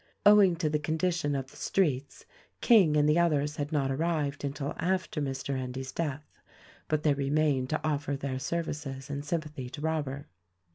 [0.25, 2.25] Owing to the condition of the streets
[2.59, 5.55] King and the others had not arrived until after Mr.
[5.55, 6.25] Endy's death,
[6.87, 10.25] but they remained to offer their services and sympathy to Robert.